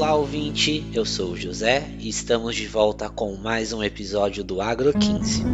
Olá, 0.00 0.14
ouvinte. 0.14 0.82
Eu 0.94 1.04
sou 1.04 1.32
o 1.32 1.36
José 1.36 1.86
e 1.98 2.08
estamos 2.08 2.56
de 2.56 2.66
volta 2.66 3.10
com 3.10 3.36
mais 3.36 3.74
um 3.74 3.84
episódio 3.84 4.42
do 4.42 4.58
Agro 4.62 4.94
15. 4.94 5.44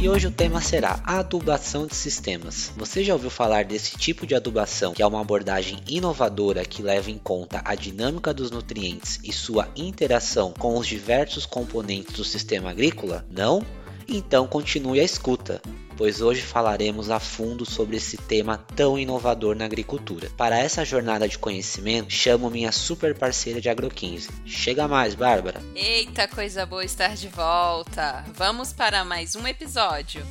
E 0.00 0.08
hoje 0.08 0.28
o 0.28 0.30
tema 0.30 0.62
será 0.62 1.02
adubação 1.04 1.86
de 1.86 1.94
sistemas. 1.94 2.72
Você 2.74 3.04
já 3.04 3.12
ouviu 3.12 3.28
falar 3.28 3.66
desse 3.66 3.98
tipo 3.98 4.26
de 4.26 4.34
adubação, 4.34 4.94
que 4.94 5.02
é 5.02 5.06
uma 5.06 5.20
abordagem 5.20 5.78
inovadora 5.86 6.64
que 6.64 6.80
leva 6.80 7.10
em 7.10 7.18
conta 7.18 7.60
a 7.62 7.74
dinâmica 7.74 8.32
dos 8.32 8.50
nutrientes 8.50 9.20
e 9.22 9.30
sua 9.30 9.68
interação 9.76 10.54
com 10.58 10.78
os 10.78 10.86
diversos 10.86 11.44
componentes 11.44 12.14
do 12.14 12.24
sistema 12.24 12.70
agrícola? 12.70 13.26
Não? 13.30 13.62
Então 14.10 14.46
continue 14.46 15.00
a 15.00 15.04
escuta 15.04 15.62
pois 16.00 16.22
hoje 16.22 16.40
falaremos 16.40 17.10
a 17.10 17.20
fundo 17.20 17.66
sobre 17.66 17.98
esse 17.98 18.16
tema 18.16 18.56
tão 18.74 18.98
inovador 18.98 19.54
na 19.54 19.66
agricultura. 19.66 20.30
Para 20.34 20.58
essa 20.58 20.82
jornada 20.82 21.28
de 21.28 21.36
conhecimento, 21.36 22.10
chamo 22.10 22.48
minha 22.48 22.72
super 22.72 23.14
parceira 23.14 23.60
de 23.60 23.68
Agro15. 23.68 24.30
Chega 24.46 24.88
mais, 24.88 25.14
Bárbara! 25.14 25.60
Eita, 25.74 26.26
coisa 26.26 26.64
boa 26.64 26.86
estar 26.86 27.14
de 27.14 27.28
volta! 27.28 28.24
Vamos 28.34 28.72
para 28.72 29.04
mais 29.04 29.36
um 29.36 29.46
episódio. 29.46 30.24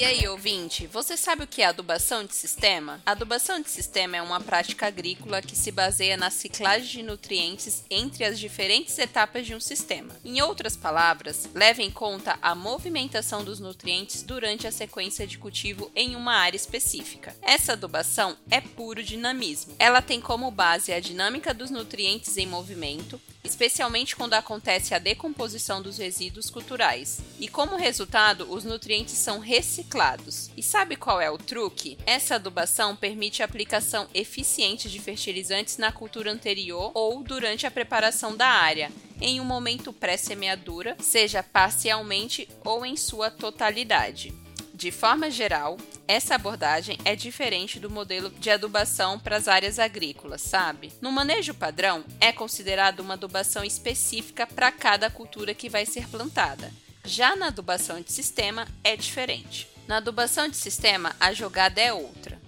E 0.00 0.04
aí, 0.06 0.26
ouvinte, 0.26 0.86
você 0.86 1.14
sabe 1.14 1.44
o 1.44 1.46
que 1.46 1.60
é 1.60 1.66
adubação 1.66 2.24
de 2.24 2.34
sistema? 2.34 3.02
adubação 3.04 3.60
de 3.60 3.68
sistema 3.68 4.16
é 4.16 4.22
uma 4.22 4.40
prática 4.40 4.86
agrícola 4.86 5.42
que 5.42 5.54
se 5.54 5.70
baseia 5.70 6.16
na 6.16 6.30
ciclagem 6.30 6.88
de 6.88 7.02
nutrientes 7.02 7.84
entre 7.90 8.24
as 8.24 8.40
diferentes 8.40 8.98
etapas 8.98 9.44
de 9.44 9.54
um 9.54 9.60
sistema. 9.60 10.16
Em 10.24 10.40
outras 10.40 10.74
palavras, 10.74 11.50
leva 11.52 11.82
em 11.82 11.90
conta 11.90 12.38
a 12.40 12.54
movimentação 12.54 13.44
dos 13.44 13.60
nutrientes 13.60 14.22
durante 14.22 14.66
a 14.66 14.72
sequência 14.72 15.26
de 15.26 15.36
cultivo 15.36 15.90
em 15.94 16.16
uma 16.16 16.32
área 16.32 16.56
específica. 16.56 17.36
Essa 17.42 17.74
adubação 17.74 18.38
é 18.50 18.62
puro 18.62 19.02
dinamismo. 19.02 19.74
Ela 19.78 20.00
tem 20.00 20.18
como 20.18 20.50
base 20.50 20.94
a 20.94 20.98
dinâmica 20.98 21.52
dos 21.52 21.70
nutrientes 21.70 22.38
em 22.38 22.46
movimento, 22.46 23.20
especialmente 23.50 24.14
quando 24.14 24.34
acontece 24.34 24.94
a 24.94 24.98
decomposição 24.98 25.82
dos 25.82 25.98
resíduos 25.98 26.48
culturais. 26.48 27.20
E 27.38 27.48
como 27.48 27.76
resultado, 27.76 28.50
os 28.50 28.64
nutrientes 28.64 29.14
são 29.14 29.40
reciclados. 29.40 30.50
E 30.56 30.62
sabe 30.62 30.96
qual 30.96 31.20
é 31.20 31.30
o 31.30 31.36
truque? 31.36 31.98
Essa 32.06 32.36
adubação 32.36 32.94
permite 32.94 33.42
a 33.42 33.44
aplicação 33.44 34.08
eficiente 34.14 34.88
de 34.88 35.00
fertilizantes 35.00 35.76
na 35.76 35.90
cultura 35.90 36.30
anterior 36.30 36.92
ou 36.94 37.22
durante 37.22 37.66
a 37.66 37.70
preparação 37.70 38.36
da 38.36 38.46
área, 38.46 38.90
em 39.20 39.40
um 39.40 39.44
momento 39.44 39.92
pré-semeadura, 39.92 40.96
seja 41.00 41.42
parcialmente 41.42 42.48
ou 42.64 42.86
em 42.86 42.96
sua 42.96 43.30
totalidade. 43.30 44.32
De 44.80 44.90
forma 44.90 45.30
geral, 45.30 45.76
essa 46.08 46.36
abordagem 46.36 46.96
é 47.04 47.14
diferente 47.14 47.78
do 47.78 47.90
modelo 47.90 48.30
de 48.30 48.48
adubação 48.48 49.18
para 49.18 49.36
as 49.36 49.46
áreas 49.46 49.78
agrícolas, 49.78 50.40
sabe? 50.40 50.90
No 51.02 51.12
manejo 51.12 51.52
padrão, 51.52 52.02
é 52.18 52.32
considerado 52.32 53.00
uma 53.00 53.12
adubação 53.12 53.62
específica 53.62 54.46
para 54.46 54.72
cada 54.72 55.10
cultura 55.10 55.52
que 55.52 55.68
vai 55.68 55.84
ser 55.84 56.08
plantada. 56.08 56.72
Já 57.04 57.36
na 57.36 57.48
adubação 57.48 58.00
de 58.00 58.10
sistema, 58.10 58.66
é 58.82 58.96
diferente. 58.96 59.68
Na 59.86 59.98
adubação 59.98 60.48
de 60.48 60.56
sistema, 60.56 61.14
a 61.20 61.30
jogada 61.34 61.78
é 61.78 61.92
outra. 61.92 62.40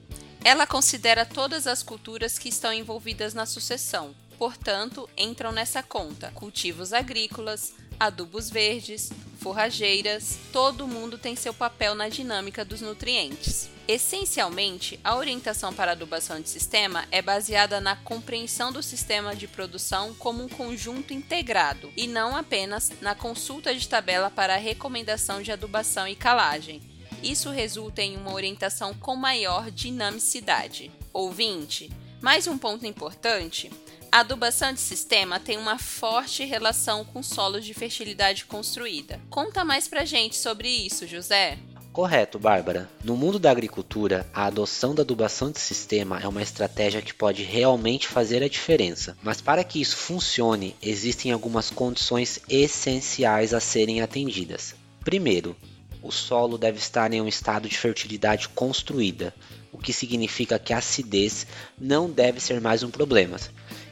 Ela 0.42 0.66
considera 0.66 1.26
todas 1.26 1.66
as 1.66 1.82
culturas 1.82 2.38
que 2.38 2.48
estão 2.48 2.72
envolvidas 2.72 3.34
na 3.34 3.44
sucessão, 3.44 4.14
portanto, 4.38 5.06
entram 5.18 5.52
nessa 5.52 5.82
conta 5.82 6.30
cultivos 6.30 6.94
agrícolas, 6.94 7.74
adubos 7.98 8.50
verdes, 8.50 9.10
forrageiras, 9.40 10.38
todo 10.52 10.86
mundo 10.86 11.18
tem 11.18 11.34
seu 11.34 11.52
papel 11.52 11.94
na 11.94 12.08
dinâmica 12.08 12.64
dos 12.64 12.80
nutrientes. 12.80 13.68
Essencialmente, 13.88 14.98
a 15.02 15.16
orientação 15.16 15.74
para 15.74 15.92
adubação 15.92 16.40
de 16.40 16.48
sistema 16.48 17.04
é 17.10 17.20
baseada 17.20 17.80
na 17.80 17.96
compreensão 17.96 18.72
do 18.72 18.82
sistema 18.82 19.34
de 19.34 19.48
produção 19.48 20.14
como 20.14 20.44
um 20.44 20.48
conjunto 20.48 21.12
integrado 21.12 21.92
e 21.96 22.06
não 22.06 22.36
apenas 22.36 22.92
na 23.00 23.14
consulta 23.14 23.74
de 23.74 23.88
tabela 23.88 24.30
para 24.30 24.54
a 24.54 24.58
recomendação 24.58 25.42
de 25.42 25.50
adubação 25.50 26.06
e 26.06 26.14
calagem. 26.14 26.80
Isso 27.22 27.50
resulta 27.50 28.02
em 28.02 28.16
uma 28.16 28.32
orientação 28.32 28.94
com 28.94 29.16
maior 29.16 29.70
dinamicidade. 29.70 30.90
Ouvinte, 31.12 31.90
mais 32.20 32.46
um 32.46 32.56
ponto 32.56 32.86
importante: 32.86 33.70
a 34.12 34.20
adubação 34.20 34.74
de 34.74 34.80
sistema 34.80 35.40
tem 35.40 35.56
uma 35.56 35.78
forte 35.78 36.44
relação 36.44 37.02
com 37.02 37.22
solos 37.22 37.64
de 37.64 37.72
fertilidade 37.72 38.44
construída. 38.44 39.18
Conta 39.30 39.64
mais 39.64 39.88
pra 39.88 40.04
gente 40.04 40.36
sobre 40.36 40.68
isso, 40.68 41.06
José. 41.06 41.58
Correto, 41.94 42.38
Bárbara. 42.38 42.90
No 43.02 43.16
mundo 43.16 43.38
da 43.38 43.50
agricultura, 43.50 44.26
a 44.34 44.44
adoção 44.44 44.94
da 44.94 45.02
adubação 45.02 45.50
de 45.50 45.58
sistema 45.58 46.20
é 46.20 46.28
uma 46.28 46.42
estratégia 46.42 47.00
que 47.00 47.14
pode 47.14 47.42
realmente 47.42 48.06
fazer 48.06 48.42
a 48.42 48.48
diferença. 48.48 49.16
Mas 49.22 49.40
para 49.40 49.64
que 49.64 49.80
isso 49.80 49.96
funcione, 49.96 50.76
existem 50.82 51.32
algumas 51.32 51.70
condições 51.70 52.38
essenciais 52.50 53.54
a 53.54 53.60
serem 53.60 54.02
atendidas. 54.02 54.74
Primeiro, 55.00 55.56
o 56.02 56.10
solo 56.10 56.58
deve 56.58 56.76
estar 56.76 57.10
em 57.14 57.20
um 57.22 57.28
estado 57.28 57.66
de 57.66 57.78
fertilidade 57.78 58.48
construída, 58.50 59.34
o 59.72 59.78
que 59.78 59.92
significa 59.92 60.58
que 60.58 60.74
a 60.74 60.78
acidez 60.78 61.46
não 61.78 62.10
deve 62.10 62.40
ser 62.40 62.60
mais 62.60 62.82
um 62.82 62.90
problema 62.90 63.38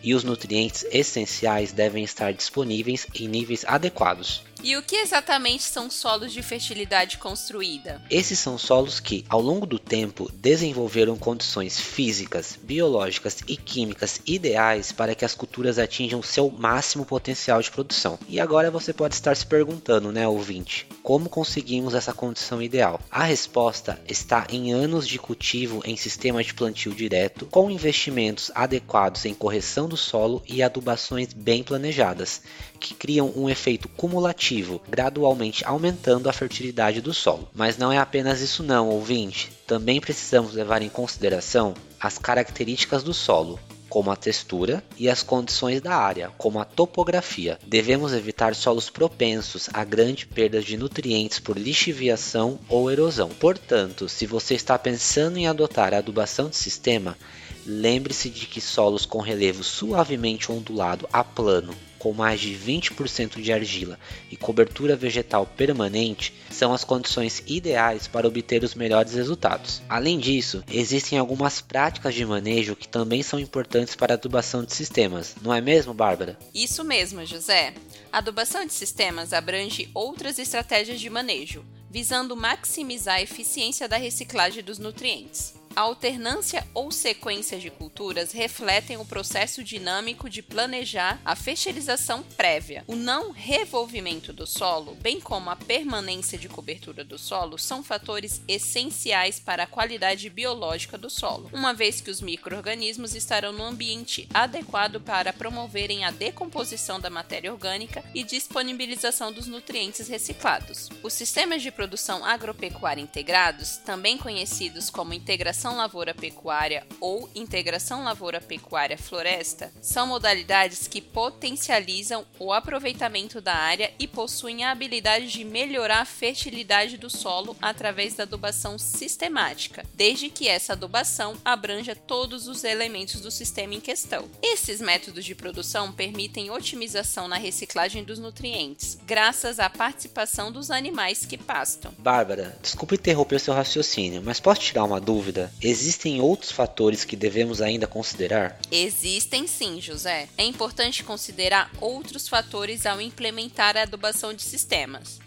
e 0.02 0.14
os 0.14 0.24
nutrientes 0.24 0.84
essenciais 0.90 1.72
devem 1.72 2.04
estar 2.04 2.32
disponíveis 2.32 3.06
em 3.14 3.28
níveis 3.28 3.64
adequados. 3.66 4.42
E 4.62 4.76
o 4.76 4.82
que 4.82 4.96
exatamente 4.96 5.62
são 5.62 5.90
solos 5.90 6.32
de 6.32 6.42
fertilidade 6.42 7.16
construída? 7.16 8.02
Esses 8.10 8.38
são 8.38 8.58
solos 8.58 9.00
que, 9.00 9.24
ao 9.28 9.40
longo 9.40 9.64
do 9.64 9.78
tempo, 9.78 10.30
desenvolveram 10.34 11.16
condições 11.16 11.80
físicas, 11.80 12.58
biológicas 12.62 13.38
e 13.48 13.56
químicas 13.56 14.20
ideais 14.26 14.92
para 14.92 15.14
que 15.14 15.24
as 15.24 15.34
culturas 15.34 15.78
atinjam 15.78 16.22
seu 16.22 16.50
máximo 16.50 17.06
potencial 17.06 17.62
de 17.62 17.70
produção. 17.70 18.18
E 18.28 18.38
agora 18.38 18.70
você 18.70 18.92
pode 18.92 19.14
estar 19.14 19.34
se 19.34 19.46
perguntando, 19.46 20.12
né, 20.12 20.28
ouvinte, 20.28 20.86
como 21.02 21.30
conseguimos 21.30 21.94
essa 21.94 22.12
condição 22.12 22.60
ideal? 22.60 23.00
A 23.10 23.24
resposta 23.24 23.98
está 24.06 24.46
em 24.50 24.72
anos 24.72 25.08
de 25.08 25.18
cultivo 25.18 25.80
em 25.86 25.96
sistema 25.96 26.44
de 26.44 26.52
plantio 26.52 26.92
direto, 26.92 27.46
com 27.46 27.70
investimentos 27.70 28.50
adequados 28.54 29.24
em 29.24 29.32
correção 29.32 29.88
do 29.90 29.96
solo 29.96 30.42
e 30.48 30.62
adubações 30.62 31.34
bem 31.34 31.62
planejadas, 31.62 32.40
que 32.80 32.94
criam 32.94 33.30
um 33.36 33.50
efeito 33.50 33.88
cumulativo, 33.88 34.80
gradualmente 34.88 35.62
aumentando 35.66 36.30
a 36.30 36.32
fertilidade 36.32 37.02
do 37.02 37.12
solo. 37.12 37.50
Mas 37.54 37.76
não 37.76 37.92
é 37.92 37.98
apenas 37.98 38.40
isso 38.40 38.62
não, 38.62 38.88
ouvinte. 38.88 39.52
Também 39.66 40.00
precisamos 40.00 40.54
levar 40.54 40.80
em 40.80 40.88
consideração 40.88 41.74
as 42.00 42.16
características 42.16 43.02
do 43.02 43.12
solo, 43.12 43.60
como 43.90 44.10
a 44.10 44.16
textura, 44.16 44.82
e 44.96 45.10
as 45.10 45.22
condições 45.22 45.80
da 45.80 45.94
área, 45.96 46.30
como 46.38 46.60
a 46.60 46.64
topografia. 46.64 47.58
Devemos 47.66 48.12
evitar 48.12 48.54
solos 48.54 48.88
propensos 48.88 49.68
a 49.72 49.84
grande 49.84 50.26
perda 50.26 50.62
de 50.62 50.76
nutrientes 50.76 51.40
por 51.40 51.58
lixiviação 51.58 52.58
ou 52.68 52.90
erosão. 52.90 53.28
Portanto, 53.28 54.08
se 54.08 54.26
você 54.26 54.54
está 54.54 54.78
pensando 54.78 55.36
em 55.36 55.48
adotar 55.48 55.92
a 55.92 55.98
adubação 55.98 56.48
de 56.48 56.56
sistema, 56.56 57.18
lembre-se 57.66 58.30
de 58.30 58.46
que 58.46 58.60
solos 58.60 59.04
com 59.06 59.20
relevo 59.20 59.62
suavemente 59.62 60.50
ondulado 60.50 61.08
a 61.12 61.22
plano 61.22 61.74
com 62.00 62.14
mais 62.14 62.40
de 62.40 62.54
20% 62.54 63.40
de 63.40 63.52
argila 63.52 63.98
e 64.30 64.36
cobertura 64.36 64.96
vegetal 64.96 65.46
permanente 65.46 66.32
são 66.50 66.72
as 66.72 66.82
condições 66.82 67.42
ideais 67.46 68.08
para 68.08 68.26
obter 68.26 68.64
os 68.64 68.74
melhores 68.74 69.12
resultados. 69.12 69.82
Além 69.86 70.18
disso, 70.18 70.64
existem 70.72 71.18
algumas 71.18 71.60
práticas 71.60 72.14
de 72.14 72.24
manejo 72.24 72.74
que 72.74 72.88
também 72.88 73.22
são 73.22 73.38
importantes 73.38 73.94
para 73.94 74.14
a 74.14 74.16
adubação 74.16 74.64
de 74.64 74.74
sistemas, 74.74 75.36
não 75.42 75.52
é 75.54 75.60
mesmo, 75.60 75.92
Bárbara? 75.92 76.38
Isso 76.54 76.82
mesmo, 76.82 77.24
José. 77.26 77.74
A 78.10 78.18
adubação 78.18 78.64
de 78.64 78.72
sistemas 78.72 79.34
abrange 79.34 79.90
outras 79.94 80.38
estratégias 80.38 80.98
de 80.98 81.10
manejo, 81.10 81.62
visando 81.90 82.34
maximizar 82.34 83.16
a 83.16 83.22
eficiência 83.22 83.86
da 83.86 83.98
reciclagem 83.98 84.64
dos 84.64 84.78
nutrientes. 84.78 85.59
A 85.76 85.82
alternância 85.82 86.66
ou 86.74 86.90
sequência 86.90 87.56
de 87.56 87.70
culturas 87.70 88.32
refletem 88.32 88.96
o 88.96 89.04
processo 89.04 89.62
dinâmico 89.62 90.28
de 90.28 90.42
planejar 90.42 91.20
a 91.24 91.36
fertilização 91.36 92.24
prévia. 92.36 92.82
O 92.88 92.96
não 92.96 93.30
revolvimento 93.30 94.32
do 94.32 94.48
solo, 94.48 94.96
bem 94.96 95.20
como 95.20 95.48
a 95.48 95.54
permanência 95.54 96.36
de 96.36 96.48
cobertura 96.48 97.04
do 97.04 97.16
solo, 97.16 97.56
são 97.56 97.84
fatores 97.84 98.42
essenciais 98.48 99.38
para 99.38 99.62
a 99.62 99.66
qualidade 99.66 100.28
biológica 100.28 100.98
do 100.98 101.08
solo, 101.08 101.48
uma 101.52 101.72
vez 101.72 102.00
que 102.00 102.10
os 102.10 102.20
micro-organismos 102.20 103.14
estarão 103.14 103.52
no 103.52 103.64
ambiente 103.64 104.28
adequado 104.34 105.00
para 105.00 105.32
promoverem 105.32 106.04
a 106.04 106.10
decomposição 106.10 106.98
da 106.98 107.08
matéria 107.08 107.52
orgânica 107.52 108.04
e 108.12 108.24
disponibilização 108.24 109.32
dos 109.32 109.46
nutrientes 109.46 110.08
reciclados. 110.08 110.88
Os 111.00 111.12
sistemas 111.12 111.62
de 111.62 111.70
produção 111.70 112.24
agropecuária 112.24 113.00
integrados, 113.00 113.76
também 113.78 114.18
conhecidos 114.18 114.90
como 114.90 115.14
integração 115.14 115.59
integração 115.60 115.76
lavoura-pecuária 115.76 116.86
ou 116.98 117.28
integração 117.34 118.02
lavoura-pecuária-floresta 118.02 119.70
são 119.82 120.06
modalidades 120.06 120.88
que 120.88 121.02
potencializam 121.02 122.24
o 122.38 122.50
aproveitamento 122.50 123.42
da 123.42 123.54
área 123.54 123.92
e 123.98 124.06
possuem 124.06 124.64
a 124.64 124.70
habilidade 124.70 125.30
de 125.30 125.44
melhorar 125.44 126.00
a 126.00 126.04
fertilidade 126.06 126.96
do 126.96 127.10
solo 127.10 127.54
através 127.60 128.14
da 128.14 128.22
adubação 128.22 128.78
sistemática, 128.78 129.84
desde 129.94 130.30
que 130.30 130.48
essa 130.48 130.72
adubação 130.72 131.36
abranja 131.44 131.94
todos 131.94 132.48
os 132.48 132.64
elementos 132.64 133.20
do 133.20 133.30
sistema 133.30 133.74
em 133.74 133.80
questão. 133.80 134.30
Esses 134.42 134.80
métodos 134.80 135.26
de 135.26 135.34
produção 135.34 135.92
permitem 135.92 136.50
otimização 136.50 137.28
na 137.28 137.36
reciclagem 137.36 138.02
dos 138.02 138.18
nutrientes, 138.18 138.98
graças 139.06 139.60
à 139.60 139.68
participação 139.68 140.50
dos 140.50 140.70
animais 140.70 141.26
que 141.26 141.36
pastam. 141.36 141.92
Bárbara, 141.98 142.56
desculpe 142.62 142.94
interromper 142.94 143.38
seu 143.38 143.52
raciocínio, 143.52 144.22
mas 144.24 144.40
posso 144.40 144.62
tirar 144.62 144.84
uma 144.84 145.00
dúvida? 145.00 145.49
Existem 145.60 146.20
outros 146.20 146.50
fatores 146.50 147.04
que 147.04 147.16
devemos 147.16 147.60
ainda 147.60 147.86
considerar? 147.86 148.58
Existem 148.70 149.46
sim, 149.46 149.80
José. 149.80 150.28
É 150.38 150.44
importante 150.44 151.04
considerar 151.04 151.70
outros 151.80 152.28
fatores 152.28 152.86
ao 152.86 153.00
implementar 153.00 153.76
a 153.76 153.82
adubação 153.82 154.32
de 154.32 154.42
sistemas. 154.42 155.18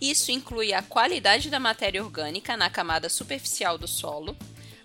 Isso 0.00 0.30
inclui 0.30 0.72
a 0.72 0.82
qualidade 0.82 1.48
da 1.48 1.58
matéria 1.58 2.02
orgânica 2.02 2.56
na 2.56 2.68
camada 2.68 3.08
superficial 3.08 3.78
do 3.78 3.88
solo, 3.88 4.36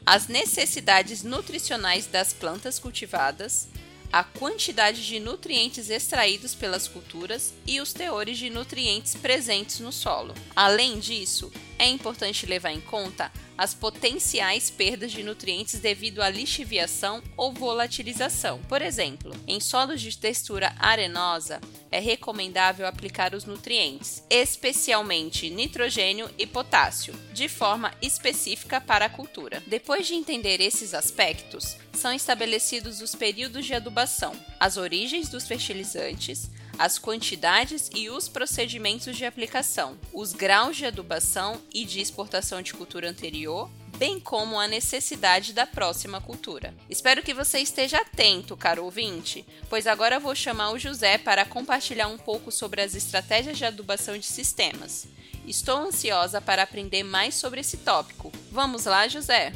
as 0.06 0.28
necessidades 0.28 1.24
nutricionais 1.24 2.08
das 2.08 2.34
plantas 2.34 2.80
cultivadas, 2.80 3.68
a 4.12 4.24
quantidade 4.24 5.06
de 5.06 5.20
nutrientes 5.20 5.90
extraídos 5.90 6.54
pelas 6.54 6.88
culturas 6.88 7.54
e 7.66 7.80
os 7.80 7.94
teores 7.94 8.38
de 8.38 8.50
nutrientes 8.50 9.16
presentes 9.16 9.80
no 9.80 9.92
solo. 9.92 10.34
Além 10.56 11.00
disso, 11.00 11.52
é 11.80 11.88
importante 11.88 12.46
levar 12.46 12.72
em 12.72 12.82
conta 12.82 13.32
as 13.62 13.76
potenciais 13.76 14.72
perdas 14.72 15.12
de 15.12 15.22
nutrientes 15.22 15.80
devido 15.80 16.24
à 16.24 16.32
lixiviação 16.32 17.22
ou 17.38 17.54
volatilização. 17.54 18.60
Por 18.68 18.82
exemplo, 18.82 19.32
em 19.48 19.60
solos 19.60 20.02
de 20.02 20.18
textura 20.18 20.74
arenosa, 20.80 21.62
é 21.92 22.00
recomendável 22.00 22.88
aplicar 22.88 23.36
os 23.36 23.46
nutrientes, 23.46 24.24
especialmente 24.32 25.48
nitrogênio 25.52 26.28
e 26.40 26.48
potássio, 26.48 27.14
de 27.36 27.48
forma 27.48 27.94
específica 28.02 28.82
para 28.82 29.06
a 29.06 29.10
cultura. 29.10 29.62
Depois 29.68 30.08
de 30.08 30.16
entender 30.16 30.60
esses 30.60 30.96
aspectos, 30.96 31.78
são 31.94 32.12
estabelecidos 32.12 33.00
os 33.00 33.14
períodos 33.14 33.68
de 33.68 33.76
adubação, 33.76 34.34
as 34.60 34.76
origens 34.76 35.30
dos 35.30 35.48
fertilizantes, 35.48 36.50
as 36.82 36.98
quantidades 36.98 37.92
e 37.94 38.10
os 38.10 38.28
procedimentos 38.28 39.16
de 39.16 39.24
aplicação, 39.24 40.00
os 40.12 40.34
graus 40.34 40.76
de 40.76 40.88
adubação 40.88 41.62
e 41.72 41.86
de 41.86 42.02
exportação 42.02 42.60
de 42.60 42.74
cultura 42.74 43.08
anterior, 43.08 43.70
bem 44.00 44.20
como 44.20 44.60
a 44.60 44.68
necessidade 44.68 45.54
da 45.54 45.68
próxima 45.68 46.20
cultura. 46.20 46.74
Espero 46.90 47.22
que 47.22 47.36
você 47.36 47.60
esteja 47.60 47.98
atento, 47.98 48.58
caro 48.58 48.84
ouvinte, 48.84 49.46
pois 49.70 49.86
agora 49.86 50.20
vou 50.20 50.34
chamar 50.34 50.72
o 50.72 50.80
José 50.80 51.20
para 51.20 51.46
compartilhar 51.46 52.08
um 52.08 52.18
pouco 52.18 52.52
sobre 52.52 52.82
as 52.82 52.96
estratégias 52.96 53.60
de 53.60 53.66
adubação 53.66 54.18
de 54.18 54.26
sistemas. 54.26 55.08
Estou 55.46 55.78
ansiosa 55.78 56.42
para 56.42 56.64
aprender 56.64 57.04
mais 57.04 57.36
sobre 57.36 57.62
esse 57.62 57.78
tópico. 57.78 58.32
Vamos 58.52 58.86
lá, 58.86 59.08
José? 59.08 59.54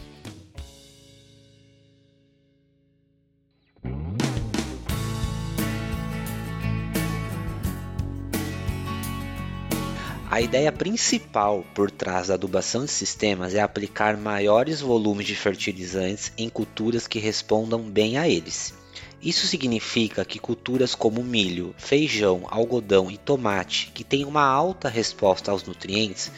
A 10.36 10.42
ideia 10.42 10.70
principal 10.70 11.64
por 11.74 11.90
trás 11.90 12.28
da 12.28 12.34
adubação 12.34 12.84
de 12.84 12.92
sistemas 12.92 13.56
é 13.56 13.62
aplicar 13.62 14.18
maiores 14.18 14.82
volumes 14.82 15.26
de 15.26 15.34
fertilizantes 15.34 16.30
em 16.38 16.50
culturas 16.50 17.08
que 17.08 17.20
respondam 17.20 17.90
bem 17.90 18.18
a 18.18 18.28
eles. 18.28 18.74
Isso 19.22 19.48
significa 19.48 20.26
que 20.26 20.38
culturas 20.38 20.94
como 20.94 21.24
milho, 21.24 21.74
feijão, 21.78 22.46
algodão 22.50 23.10
e 23.10 23.18
tomate, 23.18 23.94
que 23.94 24.04
têm 24.04 24.26
uma 24.26 24.44
alta 24.44 24.90
resposta 24.90 25.52
aos 25.52 25.64
nutrientes, 25.64 26.30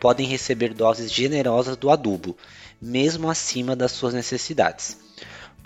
podem 0.00 0.26
receber 0.26 0.74
doses 0.74 1.12
generosas 1.12 1.76
do 1.76 1.88
adubo, 1.88 2.36
mesmo 2.82 3.30
acima 3.30 3.76
das 3.76 3.92
suas 3.92 4.12
necessidades. 4.12 5.05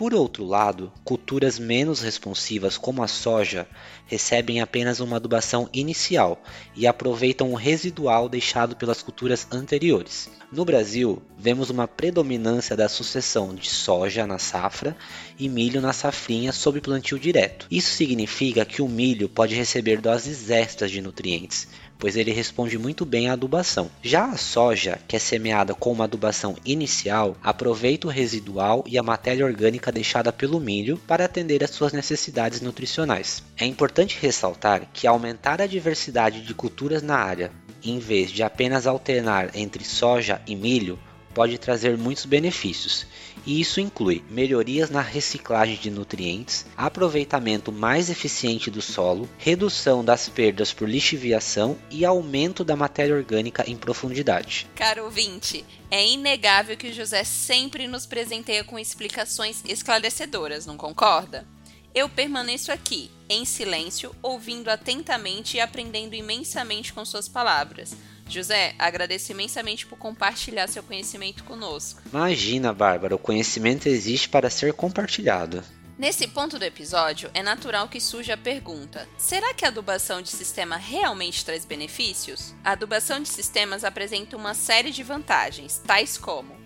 Por 0.01 0.15
outro 0.15 0.47
lado, 0.47 0.91
culturas 1.05 1.59
menos 1.59 2.01
responsivas 2.01 2.79
como 2.79 3.03
a 3.03 3.07
soja 3.07 3.69
recebem 4.07 4.63
apenas 4.63 4.99
uma 4.99 5.17
adubação 5.17 5.69
inicial 5.75 6.43
e 6.75 6.87
aproveitam 6.87 7.53
o 7.53 7.55
residual 7.55 8.27
deixado 8.27 8.75
pelas 8.75 9.03
culturas 9.03 9.47
anteriores. 9.53 10.31
No 10.51 10.65
Brasil, 10.65 11.23
vemos 11.39 11.69
uma 11.69 11.87
predominância 11.87 12.75
da 12.75 12.89
sucessão 12.89 13.55
de 13.55 13.69
soja 13.69 14.27
na 14.27 14.39
safra 14.39 14.97
e 15.39 15.49
milho 15.51 15.83
na 15.83 15.93
safrinha 15.93 16.51
sob 16.51 16.81
plantio 16.81 17.19
direto. 17.19 17.67
Isso 17.71 17.95
significa 17.95 18.65
que 18.65 18.81
o 18.81 18.89
milho 18.89 19.29
pode 19.29 19.55
receber 19.55 20.01
doses 20.01 20.51
extras 20.51 20.91
de 20.91 21.01
nutrientes, 21.01 21.69
pois 22.01 22.17
ele 22.17 22.33
responde 22.33 22.77
muito 22.79 23.05
bem 23.05 23.29
à 23.29 23.35
adubação. 23.35 23.89
Já 24.03 24.25
a 24.25 24.37
soja, 24.37 24.99
que 25.07 25.15
é 25.15 25.19
semeada 25.21 25.73
com 25.73 25.93
uma 25.93 26.05
adubação 26.05 26.57
inicial, 26.65 27.37
aproveita 27.43 28.09
o 28.09 28.11
residual 28.11 28.83
e 28.89 28.99
a 28.99 29.03
matéria 29.03 29.47
orgânica 29.47 29.90
deixada 29.91 30.33
pelo 30.33 30.61
milho 30.61 30.97
para 31.07 31.25
atender 31.25 31.65
às 31.65 31.71
suas 31.71 31.93
necessidades 31.93 32.61
nutricionais. 32.61 33.43
É 33.57 33.65
importante 33.65 34.19
ressaltar 34.21 34.89
que 34.93 35.07
aumentar 35.07 35.61
a 35.61 35.67
diversidade 35.67 36.43
de 36.43 36.55
culturas 36.55 37.03
na 37.03 37.17
área, 37.17 37.51
em 37.83 37.99
vez 37.99 38.31
de 38.31 38.43
apenas 38.43 38.87
alternar 38.87 39.51
entre 39.55 39.85
soja 39.85 40.41
e 40.47 40.55
milho, 40.55 40.99
pode 41.35 41.59
trazer 41.59 41.97
muitos 41.97 42.25
benefícios, 42.25 43.07
e 43.47 43.61
isso 43.61 43.81
inclui 43.81 44.25
melhorias 44.31 44.91
na 44.91 45.01
reciclagem 45.01 45.77
de 45.77 45.91
nutrientes, 45.91 46.67
aproveitamento 46.77 47.73
mais 47.73 48.11
eficiente 48.11 48.71
do 48.71 48.83
solo, 48.83 49.29
redução 49.39 50.05
das 50.05 50.29
perdas 50.29 50.73
por 50.73 50.89
lixiviação 50.89 51.77
e 51.91 52.05
aumento 52.05 52.65
da 52.65 52.77
matéria 52.77 53.15
orgânica 53.15 53.65
em 53.67 53.77
profundidade. 53.77 54.67
Caro 54.75 55.05
ouvinte, 55.05 55.65
é 55.91 56.07
inegável 56.07 56.77
que 56.77 56.89
o 56.89 56.93
José 56.93 57.25
sempre 57.25 57.87
nos 57.87 58.07
presenteia 58.07 58.65
com 58.65 58.79
explicações 58.79 59.63
esclarecedoras, 59.67 60.67
não 60.67 60.77
concorda? 60.77 61.47
Eu 61.93 62.09
permaneço 62.09 62.71
aqui, 62.71 63.11
em 63.29 63.45
silêncio, 63.45 64.15
ouvindo 64.23 64.69
atentamente 64.69 65.57
e 65.57 65.61
aprendendo 65.61 66.15
imensamente 66.15 66.93
com 66.93 67.05
suas 67.05 67.29
palavras. 67.29 67.97
José, 68.31 68.75
agradeço 68.79 69.33
imensamente 69.33 69.87
por 69.87 69.99
compartilhar 69.99 70.69
seu 70.69 70.83
conhecimento 70.83 71.45
conosco. 71.45 72.01
Imagina, 72.13 72.73
Bárbara, 72.73 73.15
o 73.15 73.19
conhecimento 73.19 73.89
existe 73.89 74.29
para 74.29 74.49
ser 74.49 74.73
compartilhado. 74.73 75.63
Nesse 75.99 76.27
ponto 76.27 76.59
do 76.59 76.65
episódio, 76.65 77.31
é 77.35 77.43
natural 77.43 77.89
que 77.89 78.01
surja 78.01 78.35
a 78.35 78.39
pergunta: 78.39 79.07
será 79.19 79.53
que 79.53 79.65
a 79.65 79.69
adubação 79.69 80.23
de 80.23 80.31
sistema 80.31 80.77
realmente 80.77 81.45
traz 81.45 81.65
benefícios? 81.65 82.55
A 82.65 82.73
adubação 82.73 83.21
de 83.21 83.29
sistemas 83.29 83.85
apresenta 83.85 84.37
uma 84.37 84.55
série 84.55 84.91
de 84.91 85.03
vantagens, 85.03 85.83
tais 85.87 86.17
como 86.17 86.59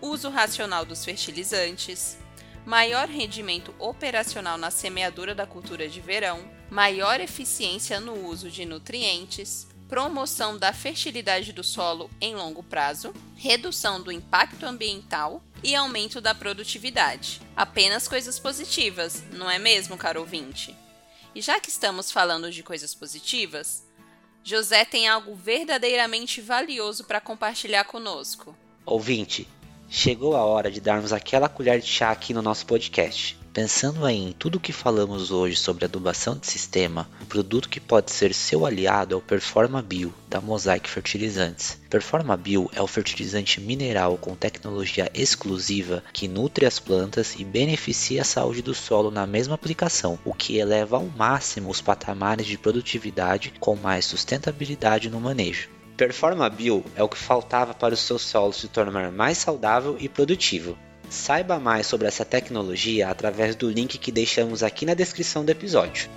uso 0.00 0.30
racional 0.30 0.84
dos 0.84 1.04
fertilizantes, 1.04 2.16
maior 2.64 3.08
rendimento 3.08 3.74
operacional 3.78 4.56
na 4.56 4.70
semeadura 4.70 5.34
da 5.34 5.46
cultura 5.46 5.88
de 5.88 6.00
verão, 6.00 6.40
maior 6.70 7.20
eficiência 7.20 8.00
no 8.00 8.26
uso 8.26 8.50
de 8.50 8.64
nutrientes, 8.64 9.68
promoção 9.90 10.56
da 10.56 10.72
fertilidade 10.72 11.52
do 11.52 11.64
solo 11.64 12.08
em 12.20 12.36
longo 12.36 12.62
prazo, 12.62 13.12
redução 13.34 14.00
do 14.00 14.12
impacto 14.12 14.64
ambiental 14.64 15.42
e 15.64 15.74
aumento 15.74 16.20
da 16.20 16.32
produtividade. 16.32 17.42
Apenas 17.56 18.06
coisas 18.06 18.38
positivas, 18.38 19.24
não 19.32 19.50
é 19.50 19.58
mesmo, 19.58 19.96
caro 19.96 20.20
ouvinte? 20.20 20.76
E 21.34 21.42
já 21.42 21.58
que 21.58 21.68
estamos 21.68 22.12
falando 22.12 22.52
de 22.52 22.62
coisas 22.62 22.94
positivas, 22.94 23.84
José 24.44 24.84
tem 24.84 25.08
algo 25.08 25.34
verdadeiramente 25.34 26.40
valioso 26.40 27.02
para 27.02 27.20
compartilhar 27.20 27.82
conosco. 27.82 28.56
Ouvinte, 28.86 29.48
chegou 29.88 30.36
a 30.36 30.44
hora 30.44 30.70
de 30.70 30.80
darmos 30.80 31.12
aquela 31.12 31.48
colher 31.48 31.80
de 31.80 31.88
chá 31.88 32.12
aqui 32.12 32.32
no 32.32 32.42
nosso 32.42 32.64
podcast. 32.64 33.39
Pensando 33.52 34.06
em 34.08 34.30
tudo 34.30 34.60
que 34.60 34.72
falamos 34.72 35.32
hoje 35.32 35.56
sobre 35.56 35.84
adubação 35.84 36.38
de 36.38 36.46
sistema, 36.46 37.10
o 37.20 37.26
produto 37.26 37.68
que 37.68 37.80
pode 37.80 38.12
ser 38.12 38.32
seu 38.32 38.64
aliado 38.64 39.12
é 39.12 39.18
o 39.18 39.20
Performa 39.20 39.82
Bio 39.82 40.14
da 40.28 40.40
Mosaic 40.40 40.88
Fertilizantes. 40.88 41.76
Performa 41.90 42.36
Bio 42.36 42.70
é 42.72 42.80
o 42.80 42.86
fertilizante 42.86 43.60
mineral 43.60 44.16
com 44.16 44.36
tecnologia 44.36 45.10
exclusiva 45.12 46.04
que 46.12 46.28
nutre 46.28 46.64
as 46.64 46.78
plantas 46.78 47.34
e 47.40 47.44
beneficia 47.44 48.22
a 48.22 48.24
saúde 48.24 48.62
do 48.62 48.72
solo 48.72 49.10
na 49.10 49.26
mesma 49.26 49.56
aplicação, 49.56 50.16
o 50.24 50.32
que 50.32 50.58
eleva 50.58 50.98
ao 50.98 51.06
máximo 51.06 51.70
os 51.70 51.80
patamares 51.80 52.46
de 52.46 52.56
produtividade 52.56 53.52
com 53.58 53.74
mais 53.74 54.04
sustentabilidade 54.04 55.10
no 55.10 55.20
manejo. 55.20 55.68
Performa 55.96 56.48
Bio 56.48 56.84
é 56.94 57.02
o 57.02 57.08
que 57.08 57.18
faltava 57.18 57.74
para 57.74 57.94
o 57.94 57.96
seu 57.96 58.16
solo 58.16 58.52
se 58.52 58.68
tornar 58.68 59.10
mais 59.10 59.38
saudável 59.38 59.96
e 59.98 60.08
produtivo. 60.08 60.78
Saiba 61.10 61.58
mais 61.58 61.88
sobre 61.88 62.06
essa 62.06 62.24
tecnologia 62.24 63.08
através 63.08 63.56
do 63.56 63.68
link 63.68 63.98
que 63.98 64.12
deixamos 64.12 64.62
aqui 64.62 64.86
na 64.86 64.94
descrição 64.94 65.44
do 65.44 65.50
episódio. 65.50 66.08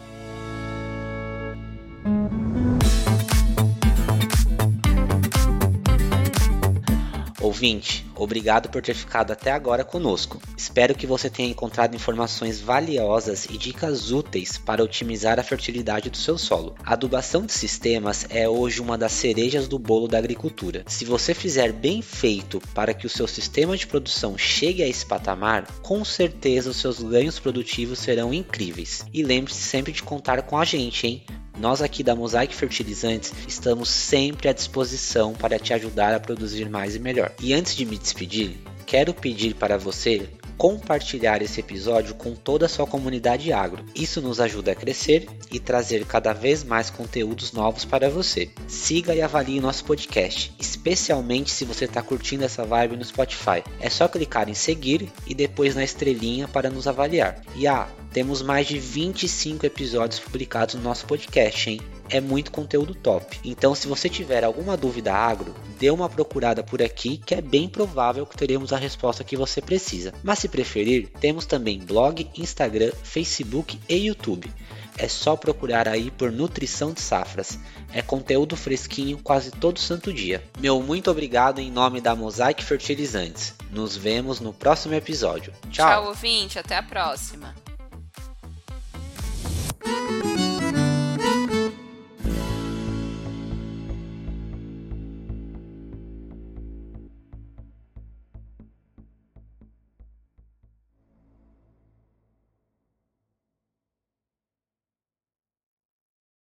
Ouvinte, 7.53 8.03
Obrigado 8.15 8.69
por 8.69 8.81
ter 8.81 8.93
ficado 8.93 9.31
até 9.31 9.51
agora 9.51 9.83
conosco. 9.83 10.39
Espero 10.55 10.95
que 10.95 11.07
você 11.07 11.29
tenha 11.29 11.49
encontrado 11.49 11.95
informações 11.95 12.61
valiosas 12.61 13.45
e 13.45 13.57
dicas 13.57 14.11
úteis 14.11 14.57
para 14.57 14.83
otimizar 14.83 15.39
a 15.39 15.43
fertilidade 15.43 16.09
do 16.09 16.17
seu 16.17 16.37
solo. 16.37 16.75
A 16.83 16.93
adubação 16.93 17.45
de 17.45 17.51
sistemas 17.51 18.25
é 18.29 18.47
hoje 18.47 18.81
uma 18.81 18.97
das 18.97 19.11
cerejas 19.11 19.67
do 19.67 19.79
bolo 19.79 20.07
da 20.07 20.17
agricultura. 20.17 20.83
Se 20.87 21.05
você 21.05 21.33
fizer 21.33 21.71
bem 21.71 22.01
feito 22.01 22.61
para 22.73 22.93
que 22.93 23.07
o 23.07 23.09
seu 23.09 23.27
sistema 23.27 23.75
de 23.75 23.87
produção 23.87 24.37
chegue 24.37 24.83
a 24.83 24.87
esse 24.87 25.05
patamar, 25.05 25.67
com 25.81 26.05
certeza 26.05 26.69
os 26.69 26.77
seus 26.77 27.01
ganhos 27.01 27.39
produtivos 27.39 27.99
serão 27.99 28.33
incríveis. 28.33 29.05
E 29.13 29.23
lembre-se 29.23 29.61
sempre 29.61 29.91
de 29.91 30.03
contar 30.03 30.43
com 30.43 30.57
a 30.57 30.65
gente, 30.65 31.07
hein? 31.07 31.23
Nós 31.57 31.81
aqui 31.81 32.03
da 32.03 32.15
Mosaic 32.15 32.55
Fertilizantes 32.55 33.31
estamos 33.47 33.89
sempre 33.89 34.49
à 34.49 34.53
disposição 34.53 35.33
para 35.33 35.59
te 35.59 35.73
ajudar 35.73 36.13
a 36.13 36.19
produzir 36.19 36.69
mais 36.69 36.95
e 36.95 36.99
melhor. 36.99 37.31
E 37.39 37.53
antes 37.53 37.75
de 37.75 37.85
me 37.85 37.97
despedir, 37.97 38.57
quero 38.85 39.13
pedir 39.13 39.53
para 39.55 39.77
você 39.77 40.29
compartilhar 40.57 41.41
esse 41.41 41.59
episódio 41.59 42.15
com 42.15 42.33
toda 42.35 42.65
a 42.65 42.69
sua 42.69 42.87
comunidade 42.87 43.51
agro. 43.51 43.83
Isso 43.95 44.21
nos 44.21 44.39
ajuda 44.39 44.71
a 44.71 44.75
crescer 44.75 45.27
e 45.51 45.59
trazer 45.59 46.05
cada 46.05 46.33
vez 46.33 46.63
mais 46.63 46.89
conteúdos 46.89 47.51
novos 47.51 47.85
para 47.85 48.09
você. 48.09 48.49
Siga 48.67 49.13
e 49.13 49.21
avalie 49.21 49.59
nosso 49.59 49.83
podcast, 49.85 50.53
especialmente 50.59 51.51
se 51.51 51.65
você 51.65 51.85
está 51.85 52.01
curtindo 52.01 52.43
essa 52.43 52.65
vibe 52.65 52.97
no 52.97 53.05
Spotify. 53.05 53.63
É 53.79 53.89
só 53.89 54.07
clicar 54.07 54.49
em 54.49 54.53
seguir 54.53 55.11
e 55.27 55.33
depois 55.33 55.75
na 55.75 55.83
estrelinha 55.83 56.47
para 56.47 56.69
nos 56.69 56.87
avaliar. 56.87 57.41
E 57.55 57.67
ah, 57.67 57.87
temos 58.13 58.41
mais 58.41 58.67
de 58.67 58.79
25 58.79 59.65
episódios 59.65 60.19
publicados 60.19 60.75
no 60.75 60.81
nosso 60.81 61.05
podcast, 61.05 61.69
hein? 61.69 61.81
é 62.09 62.21
muito 62.21 62.51
conteúdo 62.51 62.93
top. 62.93 63.39
Então, 63.43 63.73
se 63.73 63.87
você 63.87 64.07
tiver 64.07 64.43
alguma 64.43 64.77
dúvida 64.77 65.13
agro, 65.13 65.53
dê 65.79 65.89
uma 65.89 66.07
procurada 66.07 66.63
por 66.63 66.81
aqui 66.81 67.17
que 67.17 67.33
é 67.33 67.41
bem 67.41 67.67
provável 67.67 68.25
que 68.25 68.37
teremos 68.37 68.71
a 68.71 68.77
resposta 68.77 69.23
que 69.23 69.35
você 69.35 69.61
precisa. 69.61 70.13
Mas 70.23 70.39
se 70.39 70.47
preferir, 70.47 71.09
temos 71.19 71.45
também 71.45 71.79
blog, 71.79 72.29
Instagram, 72.37 72.91
Facebook 73.03 73.79
e 73.89 73.95
YouTube. 73.95 74.51
É 74.95 75.07
só 75.07 75.35
procurar 75.35 75.87
aí 75.87 76.11
por 76.11 76.31
Nutrição 76.31 76.93
de 76.93 77.01
Safras. 77.01 77.57
É 77.91 78.01
conteúdo 78.03 78.55
fresquinho 78.55 79.17
quase 79.17 79.49
todo 79.49 79.79
santo 79.79 80.13
dia. 80.13 80.43
Meu 80.59 80.83
muito 80.83 81.09
obrigado 81.09 81.59
em 81.59 81.71
nome 81.71 81.99
da 81.99 82.15
Mosaic 82.15 82.63
Fertilizantes. 82.63 83.55
Nos 83.71 83.97
vemos 83.97 84.39
no 84.39 84.53
próximo 84.53 84.93
episódio. 84.93 85.51
Tchau. 85.71 85.87
Tchau, 85.87 86.07
ouvinte. 86.09 86.59
Até 86.59 86.77
a 86.77 86.83
próxima. 86.83 87.55